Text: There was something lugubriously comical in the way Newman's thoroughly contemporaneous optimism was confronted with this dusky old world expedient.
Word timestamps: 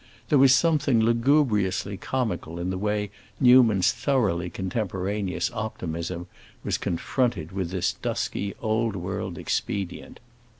There 0.29 0.39
was 0.39 0.51
something 0.55 0.99
lugubriously 0.99 1.95
comical 1.95 2.57
in 2.59 2.71
the 2.71 2.77
way 2.79 3.11
Newman's 3.39 3.91
thoroughly 3.91 4.49
contemporaneous 4.49 5.51
optimism 5.53 6.25
was 6.63 6.79
confronted 6.79 7.51
with 7.51 7.69
this 7.69 7.93
dusky 7.93 8.55
old 8.63 8.95
world 8.95 9.37
expedient. 9.37 10.19